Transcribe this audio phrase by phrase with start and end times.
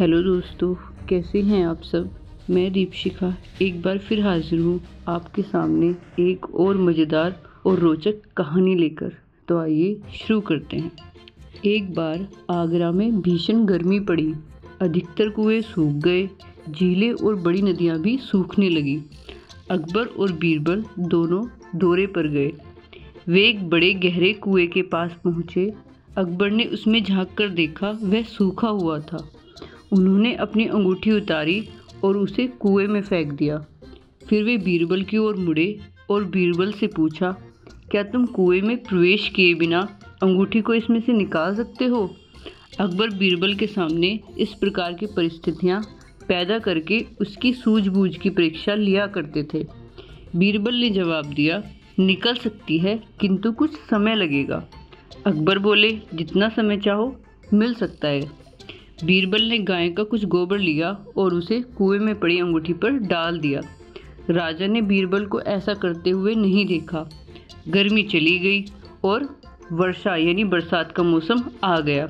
[0.00, 0.74] Hello दोस्तों,
[1.08, 2.10] कैसे हैं आप सब?
[2.50, 5.88] मैं दीपशिखा, एक बार फिर हाजिर हूँ आपके सामने
[6.22, 9.12] एक और मज़ेदार और रोचक कहानी लेकर।
[9.48, 10.92] तो आइए शुरू करते हैं।
[11.64, 14.34] एक बार आगरा में भीषण गर्मी पड़ी,
[14.80, 16.28] अधिकतर कुएँ सूख गए,
[16.70, 18.98] झीलें और बड़ी नदियाँ भी सूखने लगी।
[19.70, 21.46] अकबर और बीरबल दोनों
[21.78, 22.52] दौरे पर गए।
[23.28, 25.74] वे एक बड़े गहरे कुएँ के पास पहुँचे।
[26.16, 29.32] अकबर ने उसमें झाँक कर देखा, वह सूखा हुआ था।
[29.92, 31.68] उन्होंने अपनी अंगूठी उतारी
[32.04, 33.66] और उसे कुएँ में फेंक दिया।
[34.28, 35.78] फिर वे बीरबल की ओर मुड़े
[36.10, 37.36] और बीरबल से पूछा,
[37.90, 42.16] क्या तुम कुएँ में प्रवेश किए बिना अंगूठी को इसमें से निकाल सकते हो?
[42.80, 45.82] अकबर बीरबल के सामने इस प्रकार की परिस्थितियाँ
[46.28, 49.66] पैदा करके उसकी सूझबूझ की परीक्षा लिया करते थे।
[50.36, 51.62] बीरबल ने जवाब दिया,
[51.98, 54.66] निकल सकती है, किंतु कुछ समय लगेगा।
[55.26, 57.16] अकबर बोले, जितना समय चाहो,
[57.54, 58.39] मिल सकता है।
[59.04, 63.38] बीरबल ने गाय का कुछ गोबर लिया और उसे कुएँ में पड़ी अंगूठी पर डाल
[63.38, 63.60] दिया।
[64.30, 67.08] राजा ने बीरबल को ऐसा करते हुए नहीं देखा।
[67.68, 68.64] गर्मी चली गई
[69.04, 69.24] और
[69.72, 72.06] वर्षा यानी बरसात का मौसम आ गया।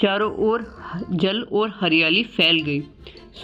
[0.00, 0.66] चारों ओर
[1.12, 2.80] जल और हरियाली फैल गई।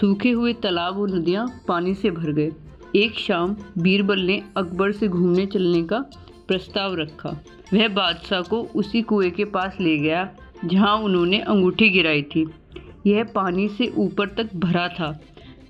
[0.01, 2.53] सूखे हुए तालाब और नदियाँ पानी से भर गए।
[2.97, 5.99] एक शाम बीरबल ने अकबर से घूमने चलने का
[6.49, 7.31] प्रस्ताव रखा।
[7.75, 10.31] वह बादशाह को उसी कुएँ के पास ले गया,
[10.65, 12.47] जहाँ उन्होंने अंगूठी गिराई थी।
[13.07, 15.19] यह पानी से ऊपर तक भरा था।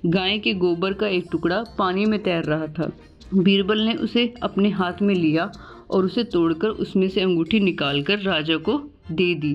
[0.05, 2.91] गाय के गोबर का एक टुकड़ा पानी में तैर रहा था।
[3.33, 5.51] बीरबल ने उसे अपने हाथ में लिया
[5.89, 8.77] और उसे तोड़कर उसमें से अंगूठी निकालकर राजा को
[9.11, 9.53] दे दी।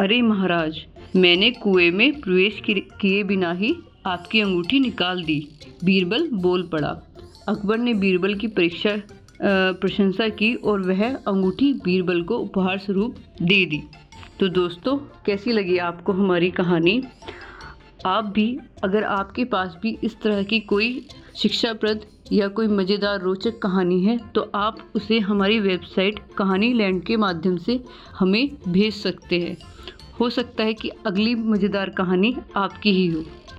[0.00, 0.80] अरे महाराज,
[1.16, 3.74] मैंने कुएँ में प्रवेश किए बिना ही
[4.06, 5.40] आपकी अंगूठी निकाल दी।
[5.84, 6.88] बीरबल बोल पड़ा।
[7.48, 8.96] अकबर ने बीरबल की परीक्षा
[9.42, 13.80] प्रशंसा की और वह अंगूठी बीरबल को उपहार स्वरूप दे दी।
[14.40, 14.96] तो दोस्तों,
[15.26, 17.02] कैसी लगी आपको हमारी कहानी?
[18.06, 20.88] आप भी, अगर आपके पास भी इस तरह की कोई
[21.36, 27.16] शिक्षाप्रद या कोई मज़ेदार रोचक कहानी है तो आप उसे हमारी वेबसाइट कहानी लैंड के
[27.16, 27.78] माध्यम से
[28.18, 29.56] हमें भेज सकते हैं।
[30.20, 33.24] हो सकता है कि अगली मज़ेदार कहानी आपकी ही हो।